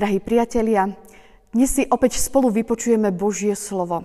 Drahí 0.00 0.16
priatelia, 0.16 0.96
dnes 1.52 1.76
si 1.76 1.84
opäť 1.84 2.16
spolu 2.16 2.48
vypočujeme 2.48 3.12
Božie 3.12 3.52
slovo. 3.52 4.00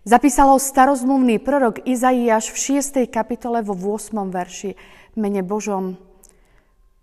Zapísalo 0.00 0.56
starozmluvný 0.56 1.44
prorok 1.44 1.84
Izaiáš 1.84 2.56
v 2.56 2.80
6. 2.80 3.04
kapitole 3.12 3.60
vo 3.60 3.76
8. 3.76 4.16
verši 4.32 4.80
mene 5.12 5.44
Božom. 5.44 6.00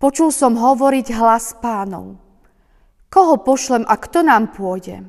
Počul 0.02 0.34
som 0.34 0.58
hovoriť 0.58 1.14
hlas 1.14 1.54
pánov. 1.62 2.18
Koho 3.06 3.38
pošlem 3.38 3.86
a 3.86 3.94
kto 3.94 4.26
nám 4.26 4.50
pôjde? 4.50 5.06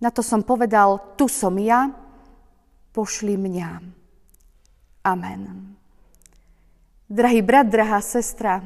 Na 0.00 0.08
to 0.08 0.24
som 0.24 0.40
povedal, 0.40 1.20
tu 1.20 1.28
som 1.28 1.52
ja, 1.60 1.92
pošli 2.96 3.36
mňa. 3.36 3.70
Amen. 5.04 5.76
Drahý 7.04 7.44
brat, 7.44 7.68
drahá 7.68 8.00
sestra, 8.00 8.64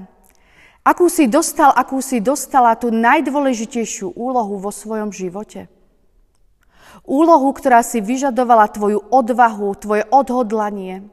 Akú 0.88 1.12
si 1.12 1.28
dostal, 1.28 1.68
akú 1.76 2.00
si 2.00 2.16
dostala 2.16 2.72
tú 2.72 2.88
najdôležitejšiu 2.88 4.16
úlohu 4.16 4.56
vo 4.56 4.72
svojom 4.72 5.12
živote? 5.12 5.68
Úlohu, 7.04 7.52
ktorá 7.52 7.84
si 7.84 8.00
vyžadovala 8.00 8.72
tvoju 8.72 9.04
odvahu, 9.12 9.68
tvoje 9.76 10.08
odhodlanie, 10.08 11.04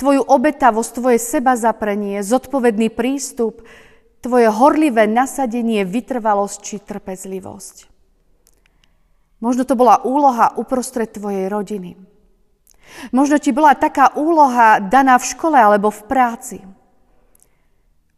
tvoju 0.00 0.24
obetavosť, 0.24 0.90
tvoje 0.96 1.18
seba 1.20 1.52
zaprenie, 1.52 2.24
zodpovedný 2.24 2.88
prístup, 2.88 3.60
tvoje 4.24 4.48
horlivé 4.48 5.04
nasadenie, 5.04 5.84
vytrvalosť 5.84 6.56
či 6.64 6.76
trpezlivosť. 6.80 7.76
Možno 9.44 9.68
to 9.68 9.76
bola 9.76 10.00
úloha 10.00 10.56
uprostred 10.56 11.12
tvojej 11.12 11.52
rodiny. 11.52 12.00
Možno 13.12 13.36
ti 13.36 13.52
bola 13.52 13.76
taká 13.76 14.16
úloha 14.16 14.80
daná 14.80 15.20
v 15.20 15.28
škole 15.28 15.60
alebo 15.60 15.92
v 15.92 16.02
práci. 16.08 16.58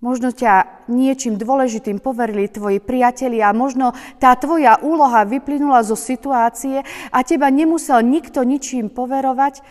Možno 0.03 0.34
ťa 0.34 0.83
niečím 0.91 1.39
dôležitým 1.39 2.03
poverili 2.03 2.50
tvoji 2.50 2.83
priatelia 2.83 3.55
možno 3.55 3.95
tá 4.19 4.34
tvoja 4.34 4.83
úloha 4.83 5.22
vyplynula 5.22 5.86
zo 5.86 5.95
situácie 5.95 6.83
a 7.14 7.19
teba 7.22 7.47
nemusel 7.55 8.03
nikto 8.03 8.42
ničím 8.42 8.91
poverovať. 8.91 9.62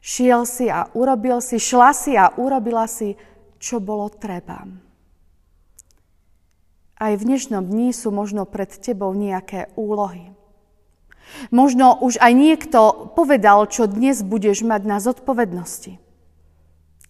Šiel 0.00 0.48
si 0.48 0.72
a 0.72 0.88
urobil 0.96 1.44
si, 1.44 1.60
šla 1.60 1.92
si 1.92 2.16
a 2.16 2.32
urobila 2.40 2.88
si, 2.88 3.12
čo 3.60 3.76
bolo 3.76 4.08
treba. 4.08 4.64
Aj 6.96 7.12
v 7.12 7.22
dnešnom 7.22 7.68
dni 7.68 7.92
sú 7.92 8.08
možno 8.08 8.48
pred 8.48 8.72
tebou 8.72 9.12
nejaké 9.12 9.68
úlohy. 9.76 10.32
Možno 11.52 11.92
už 12.00 12.16
aj 12.24 12.32
niekto 12.32 12.80
povedal, 13.12 13.68
čo 13.68 13.84
dnes 13.84 14.24
budeš 14.24 14.64
mať 14.64 14.82
na 14.88 14.96
zodpovednosti. 14.96 16.00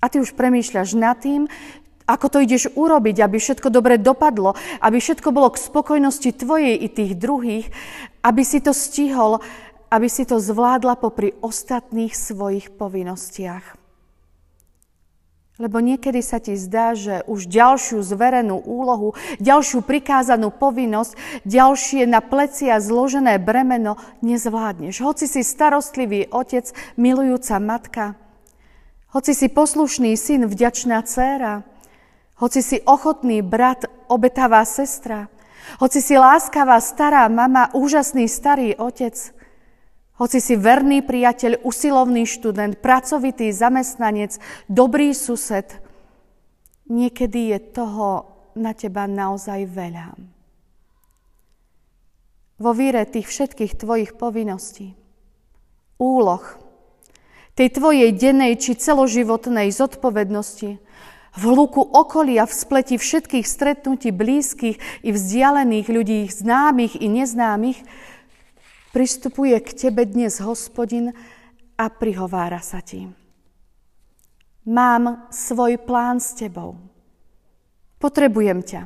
A 0.03 0.11
ty 0.11 0.19
už 0.19 0.35
premýšľaš 0.35 0.99
nad 0.99 1.23
tým, 1.23 1.47
ako 2.07 2.27
to 2.29 2.39
ideš 2.43 2.71
urobiť, 2.75 3.23
aby 3.23 3.37
všetko 3.39 3.69
dobre 3.71 3.99
dopadlo, 3.99 4.59
aby 4.83 4.99
všetko 4.99 5.29
bolo 5.31 5.51
k 5.55 5.63
spokojnosti 5.63 6.31
tvojej 6.35 6.77
i 6.79 6.89
tých 6.91 7.13
druhých, 7.19 7.67
aby 8.23 8.43
si 8.43 8.59
to 8.59 8.75
stihol, 8.75 9.39
aby 9.93 10.09
si 10.09 10.25
to 10.25 10.41
zvládla 10.41 10.97
popri 10.97 11.37
ostatných 11.45 12.17
svojich 12.17 12.73
povinnostiach. 12.75 13.83
Lebo 15.61 15.79
niekedy 15.85 16.25
sa 16.25 16.41
ti 16.41 16.57
zdá, 16.57 16.97
že 16.97 17.23
už 17.29 17.47
ďalšiu 17.47 18.01
zverenú 18.01 18.57
úlohu, 18.57 19.13
ďalšiu 19.37 19.85
prikázanú 19.85 20.49
povinnosť, 20.49 21.45
ďalšie 21.45 22.09
na 22.09 22.25
plecia 22.25 22.81
zložené 22.81 23.37
bremeno 23.37 24.01
nezvládneš. 24.25 25.05
Hoci 25.05 25.29
si 25.29 25.45
starostlivý 25.45 26.33
otec, 26.33 26.73
milujúca 26.97 27.61
matka, 27.61 28.05
hoci 29.13 29.37
si 29.37 29.53
poslušný 29.53 30.17
syn, 30.17 30.49
vďačná 30.49 31.05
dcéra, 31.05 31.69
hoci 32.43 32.59
si 32.59 32.83
ochotný 32.83 33.39
brat, 33.39 33.87
obetavá 34.11 34.67
sestra, 34.67 35.31
hoci 35.79 36.03
si 36.03 36.19
láskavá 36.19 36.83
stará 36.83 37.31
mama, 37.31 37.71
úžasný 37.71 38.27
starý 38.27 38.75
otec, 38.75 39.15
hoci 40.19 40.39
si 40.43 40.59
verný 40.59 41.07
priateľ, 41.07 41.63
usilovný 41.63 42.27
študent, 42.27 42.83
pracovitý 42.83 43.55
zamestnanec, 43.55 44.43
dobrý 44.67 45.15
sused, 45.15 45.71
niekedy 46.91 47.55
je 47.55 47.59
toho 47.79 48.27
na 48.59 48.75
teba 48.75 49.07
naozaj 49.07 49.63
veľa. 49.71 50.19
Vo 52.59 52.71
víre 52.75 53.07
tých 53.07 53.31
všetkých 53.31 53.79
tvojich 53.79 54.13
povinností, 54.19 54.99
úloh, 55.99 56.43
tej 57.55 57.69
tvojej 57.71 58.11
dennej 58.11 58.59
či 58.59 58.75
celoživotnej 58.75 59.71
zodpovednosti, 59.71 60.79
v 61.33 61.43
hluku 61.49 61.81
okolia, 61.81 62.45
v 62.45 62.53
spleti 62.53 62.97
všetkých 63.01 63.47
stretnutí 63.49 64.13
blízkych 64.13 64.77
i 65.01 65.11
vzdialených 65.11 65.89
ľudí, 65.89 66.21
známych 66.29 67.01
i 67.01 67.09
neznámych, 67.09 67.81
pristupuje 68.93 69.57
k 69.65 69.89
tebe 69.89 70.05
dnes 70.05 70.45
hospodin 70.45 71.17
a 71.81 71.89
prihovára 71.89 72.61
sa 72.61 72.85
ti. 72.85 73.09
Mám 74.69 75.33
svoj 75.33 75.81
plán 75.81 76.21
s 76.21 76.37
tebou. 76.37 76.77
Potrebujem 77.99 78.61
ťa. 78.63 78.83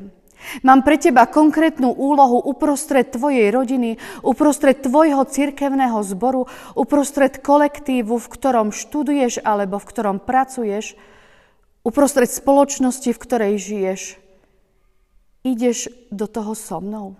Mám 0.63 0.85
pre 0.85 1.01
teba 1.01 1.25
konkrétnu 1.25 1.91
úlohu 1.91 2.37
uprostred 2.37 3.09
tvojej 3.09 3.49
rodiny, 3.49 3.97
uprostred 4.21 4.85
tvojho 4.85 5.25
cirkevného 5.25 5.99
zboru, 6.05 6.45
uprostred 6.77 7.41
kolektívu, 7.41 8.15
v 8.15 8.31
ktorom 8.31 8.69
študuješ 8.69 9.41
alebo 9.41 9.81
v 9.81 9.89
ktorom 9.89 10.17
pracuješ, 10.21 10.93
uprostred 11.87 12.27
spoločnosti, 12.27 13.07
v 13.15 13.21
ktorej 13.23 13.53
žiješ, 13.55 14.01
ideš 15.47 15.87
do 16.11 16.27
toho 16.27 16.51
so 16.51 16.83
mnou? 16.83 17.15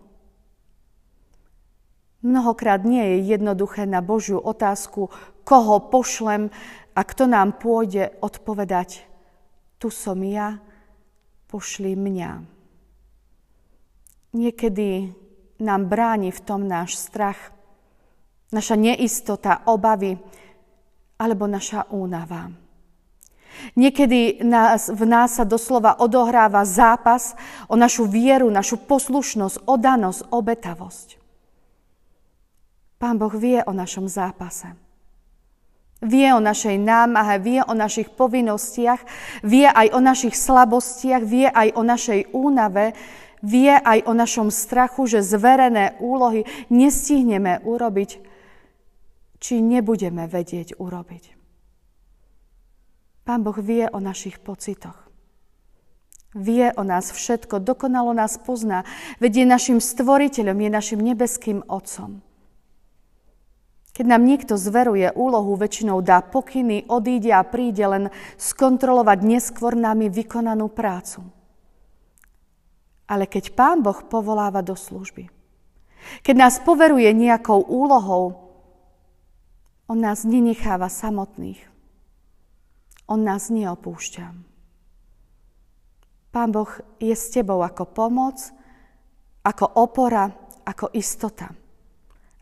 Mnohokrát 2.19 2.83
nie 2.83 2.99
je 2.99 3.31
jednoduché 3.31 3.87
na 3.87 4.03
Božiu 4.03 4.43
otázku, 4.43 5.07
koho 5.47 5.79
pošlem 5.87 6.51
a 6.91 7.01
kto 7.07 7.31
nám 7.31 7.55
pôjde 7.55 8.11
odpovedať. 8.19 9.07
Tu 9.79 9.87
som 9.87 10.19
ja, 10.19 10.59
pošli 11.47 11.95
mňa. 11.95 12.31
Niekedy 14.35 15.15
nám 15.63 15.87
bráni 15.87 16.35
v 16.35 16.43
tom 16.43 16.67
náš 16.67 16.99
strach, 16.99 17.55
naša 18.51 18.75
neistota, 18.75 19.63
obavy 19.63 20.19
alebo 21.15 21.47
naša 21.47 21.87
únava. 21.93 22.66
Niekedy 23.77 24.41
nás, 24.41 24.89
v 24.89 25.05
nás 25.05 25.37
sa 25.37 25.45
doslova 25.45 26.01
odohráva 26.01 26.65
zápas 26.65 27.37
o 27.69 27.77
našu 27.77 28.09
vieru, 28.09 28.49
našu 28.49 28.81
poslušnosť, 28.81 29.69
odanosť, 29.69 30.33
obetavosť. 30.33 31.07
Pán 32.97 33.21
Boh 33.21 33.29
vie 33.37 33.61
o 33.61 33.77
našom 33.77 34.09
zápase. 34.09 34.73
Vie 36.01 36.25
o 36.33 36.41
našej 36.41 36.81
námahe, 36.81 37.37
vie 37.37 37.61
o 37.61 37.77
našich 37.77 38.09
povinnostiach, 38.17 39.01
vie 39.45 39.69
aj 39.69 39.93
o 39.93 40.01
našich 40.01 40.33
slabostiach, 40.33 41.21
vie 41.21 41.45
aj 41.45 41.77
o 41.77 41.81
našej 41.85 42.33
únave, 42.33 42.97
vie 43.45 43.77
aj 43.77 44.09
o 44.09 44.13
našom 44.17 44.49
strachu, 44.49 45.05
že 45.05 45.21
zverené 45.21 46.01
úlohy 46.01 46.49
nestihneme 46.73 47.61
urobiť, 47.61 48.09
či 49.37 49.61
nebudeme 49.61 50.25
vedieť 50.25 50.81
urobiť. 50.81 51.36
Pán 53.27 53.43
Boh 53.43 53.59
vie 53.59 53.91
o 53.91 53.99
našich 53.99 54.39
pocitoch. 54.39 54.95
Vie 56.31 56.71
o 56.79 56.83
nás 56.87 57.11
všetko, 57.11 57.59
dokonalo 57.59 58.15
nás 58.15 58.39
pozná, 58.39 58.87
veď 59.19 59.43
je 59.43 59.45
našim 59.51 59.79
stvoriteľom, 59.83 60.55
je 60.55 60.69
našim 60.71 60.99
nebeským 61.03 61.59
Otcom. 61.67 62.23
Keď 63.91 64.05
nám 64.07 64.23
niekto 64.23 64.55
zveruje 64.55 65.11
úlohu, 65.11 65.59
väčšinou 65.59 65.99
dá 65.99 66.23
pokyny, 66.23 66.87
odíde 66.87 67.35
a 67.35 67.43
príde 67.43 67.83
len 67.83 68.13
skontrolovať 68.39 69.19
neskôr 69.27 69.75
nami 69.75 70.07
vykonanú 70.07 70.71
prácu. 70.71 71.27
Ale 73.11 73.27
keď 73.27 73.51
Pán 73.51 73.83
Boh 73.83 74.07
povoláva 74.07 74.63
do 74.63 74.77
služby, 74.77 75.27
keď 76.23 76.35
nás 76.37 76.63
poveruje 76.63 77.11
nejakou 77.11 77.59
úlohou, 77.59 78.39
On 79.91 79.99
nás 79.99 80.23
nenecháva 80.23 80.87
samotných. 80.87 81.76
On 83.07 83.19
nás 83.23 83.47
neopúšťa. 83.47 84.25
Pán 86.31 86.49
Boh 86.51 86.69
je 86.99 87.15
s 87.15 87.31
tebou 87.31 87.63
ako 87.63 87.87
pomoc, 87.87 88.37
ako 89.47 89.65
opora, 89.79 90.27
ako 90.67 90.91
istota. 90.91 91.55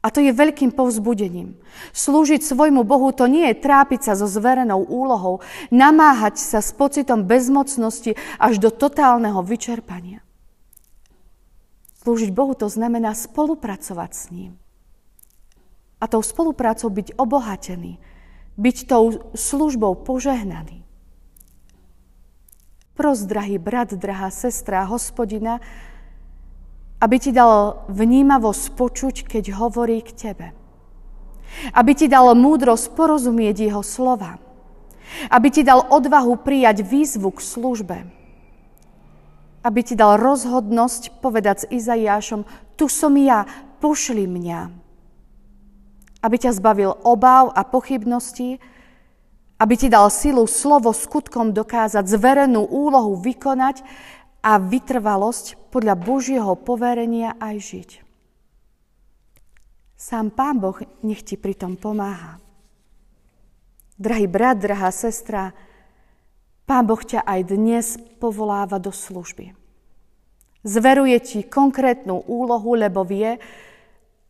A 0.06 0.14
to 0.14 0.22
je 0.22 0.30
veľkým 0.30 0.74
povzbudením. 0.74 1.58
Slúžiť 1.90 2.46
svojmu 2.46 2.86
Bohu 2.86 3.10
to 3.10 3.26
nie 3.26 3.50
je 3.50 3.62
trápiť 3.62 4.06
sa 4.06 4.14
so 4.14 4.30
zverenou 4.30 4.86
úlohou, 4.86 5.42
namáhať 5.74 6.38
sa 6.38 6.62
s 6.62 6.70
pocitom 6.74 7.26
bezmocnosti 7.26 8.14
až 8.38 8.62
do 8.62 8.70
totálneho 8.70 9.42
vyčerpania. 9.42 10.22
Slúžiť 12.06 12.30
Bohu 12.30 12.54
to 12.54 12.70
znamená 12.70 13.18
spolupracovať 13.18 14.12
s 14.14 14.24
ním. 14.30 14.62
A 15.98 16.06
tou 16.06 16.22
spoluprácou 16.22 16.94
byť 16.94 17.18
obohatený, 17.18 17.98
byť 18.56 18.78
tou 18.88 19.32
službou 19.36 20.00
požehnaný. 20.08 20.86
Pros, 22.96 23.28
drahý 23.28 23.60
brat, 23.60 23.92
drahá 23.92 24.32
sestra, 24.32 24.88
hospodina, 24.88 25.60
Aby 26.96 27.20
ti 27.20 27.36
dal 27.36 27.84
vnímavosť 27.92 28.64
počuť, 28.80 29.16
keď 29.28 29.52
hovorí 29.60 30.00
k 30.00 30.16
tebe. 30.16 30.48
Aby 31.76 31.92
ti 31.92 32.08
dal 32.08 32.32
múdrosť 32.34 32.96
porozumieť 32.96 33.68
jeho 33.68 33.84
slova. 33.84 34.40
Aby 35.28 35.52
ti 35.52 35.62
dal 35.68 35.84
odvahu 35.92 36.40
prijať 36.40 36.88
výzvu 36.88 37.36
k 37.36 37.40
službe. 37.44 37.98
Aby 39.60 39.80
ti 39.84 39.94
dal 40.00 40.16
rozhodnosť 40.16 41.20
povedať 41.20 41.68
s 41.68 41.84
Izaiášom, 41.84 42.48
tu 42.80 42.88
som 42.88 43.12
ja, 43.20 43.44
pošli 43.84 44.24
mňa. 44.24 44.85
Aby 46.26 46.42
ťa 46.42 46.58
zbavil 46.58 46.98
obáv 47.06 47.54
a 47.54 47.62
pochybností, 47.62 48.58
aby 49.62 49.74
ti 49.78 49.94
dal 49.94 50.10
silu 50.10 50.50
slovo 50.50 50.90
skutkom 50.90 51.54
dokázať, 51.54 52.02
zverenú 52.10 52.66
úlohu 52.66 53.14
vykonať 53.22 53.86
a 54.42 54.58
vytrvalosť 54.58 55.70
podľa 55.70 55.94
Božieho 55.94 56.58
poverenia 56.58 57.38
aj 57.38 57.56
žiť. 57.62 57.90
Sám 59.96 60.34
Pán 60.34 60.58
Boh 60.58 60.76
nech 61.06 61.22
ti 61.22 61.38
pritom 61.38 61.78
pomáha. 61.78 62.42
Drahý 63.96 64.28
brat, 64.28 64.60
drahá 64.60 64.92
sestra, 64.92 65.56
Pán 66.66 66.90
Boh 66.90 67.00
ťa 67.00 67.22
aj 67.22 67.42
dnes 67.46 67.96
povoláva 68.18 68.82
do 68.82 68.90
služby. 68.90 69.54
Zveruje 70.66 71.18
ti 71.22 71.40
konkrétnu 71.46 72.26
úlohu, 72.26 72.74
lebo 72.74 73.06
vie, 73.06 73.38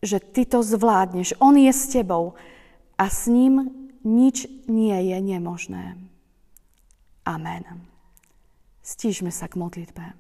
že 0.06 0.22
ty 0.22 0.46
to 0.46 0.62
zvládneš. 0.62 1.36
On 1.42 1.58
je 1.58 1.74
s 1.74 1.90
tebou 1.92 2.38
a 2.96 3.06
s 3.10 3.28
ním 3.28 3.70
nič 4.06 4.46
nie 4.70 4.96
je 5.12 5.18
nemožné. 5.18 5.98
Amen. 7.26 7.66
Stížme 8.86 9.34
sa 9.34 9.50
k 9.50 9.58
modlitbe. 9.58 10.14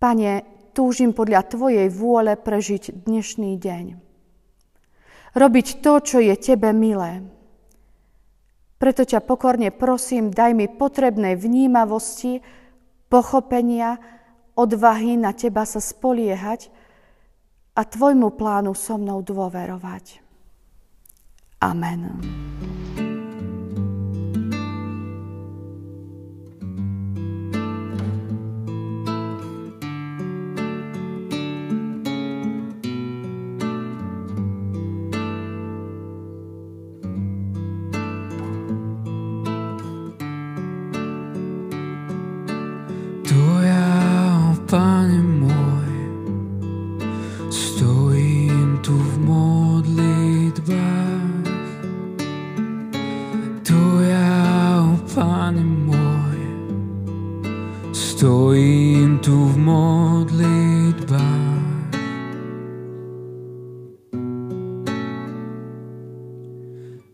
Pane, 0.00 0.32
túžim 0.72 1.12
podľa 1.12 1.44
Tvojej 1.44 1.92
vôle 1.92 2.32
prežiť 2.40 3.04
dnešný 3.04 3.60
deň. 3.60 3.84
Robiť 5.36 5.84
to, 5.84 5.92
čo 6.00 6.18
je 6.24 6.32
Tebe 6.40 6.72
milé. 6.72 7.20
Preto 8.80 9.04
ťa 9.04 9.20
pokorne 9.20 9.68
prosím, 9.68 10.32
daj 10.32 10.56
mi 10.56 10.64
potrebnej 10.64 11.36
vnímavosti, 11.36 12.40
pochopenia, 13.12 14.00
odvahy 14.56 15.20
na 15.20 15.36
Teba 15.36 15.68
sa 15.68 15.84
spoliehať 15.84 16.72
a 17.80 17.84
Tvojmu 17.88 18.36
plánu 18.36 18.76
so 18.76 19.00
mnou 19.00 19.24
dôverovať. 19.24 20.20
Amen. 21.64 22.20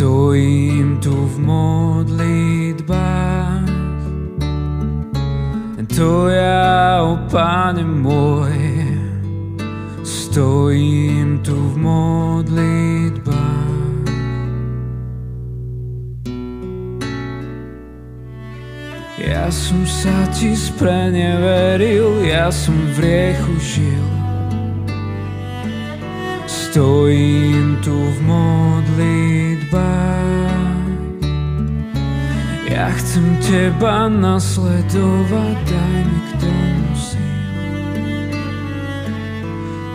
stojím 0.00 0.96
tu 0.96 1.12
v 1.12 1.38
modlitbách. 1.44 2.88
To 5.92 6.32
ja, 6.32 7.04
Pane 7.28 7.84
môj, 7.84 8.56
stojím 10.00 11.44
tu 11.44 11.52
v 11.52 11.76
modlitbách. 11.84 13.28
Ja 19.20 19.52
som 19.52 19.84
sa 19.84 20.24
ti 20.32 20.56
spreneveril, 20.56 22.24
ja 22.24 22.48
som 22.48 22.72
v 22.96 23.04
riechu 23.04 23.52
žil. 23.60 24.19
Stojím 26.70 27.82
tu 27.82 27.90
v 27.90 28.18
modlitbách. 28.30 29.74
Ja 32.70 32.94
chcem 32.94 33.26
teba 33.42 34.06
nasledovať, 34.06 35.58
daj 35.66 35.98
mi 36.06 36.20
k 36.22 36.30
tomu 36.38 36.94
síl. 36.94 37.42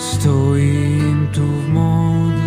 Stojím 0.03 1.31
tu 1.31 1.47
v 1.47 1.67
modlitbách. 1.71 2.44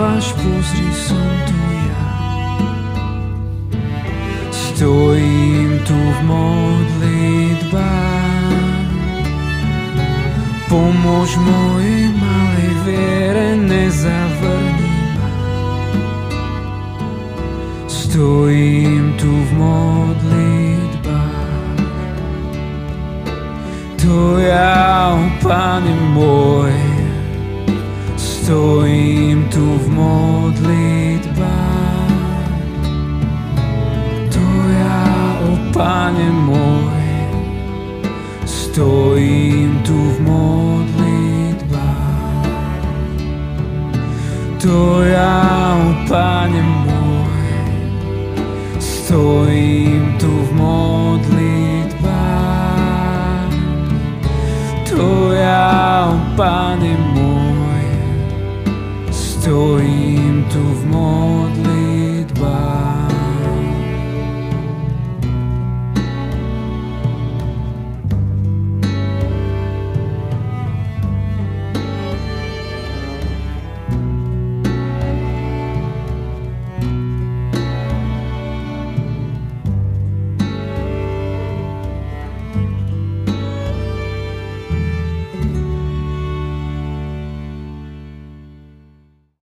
Povolávaš, 0.00 0.32
pozri 0.32 0.88
som 0.96 1.28
tu 1.44 1.60
ja. 1.60 2.08
Stojím 4.48 5.78
tu 5.84 5.92
v 5.92 6.20
modlitbách. 6.24 7.68
Pomôž 10.70 11.36
mojej 11.36 12.14
malej 12.14 12.72
viere, 12.86 13.58
nezavrni 13.58 14.88
Stojím 17.90 19.14
tu 19.18 19.30
v 19.30 19.50
modlitbách. 19.58 21.38
To 24.00 24.38
ja, 24.38 25.18
Pane 25.40 25.94
môj, 26.14 26.89
stojím 28.50 29.46
tu 29.46 29.62
v 29.62 29.86
modlitbách. 29.94 31.38
To 34.34 34.46
ja, 34.74 35.06
o 35.46 35.54
Pane 35.70 36.34
môj, 36.34 37.30
stojím 38.42 39.78
tu 39.86 39.94
v 39.94 40.18
modlitbách. 40.26 41.70
To 44.66 45.06
ja, 45.06 45.78
o 45.78 45.94
Pane 46.10 46.58
môj, 46.58 46.69